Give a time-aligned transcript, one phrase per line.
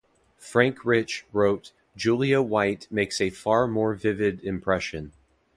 [0.39, 5.13] Frank Rich wrote: Julie White makes a far more vivid impression.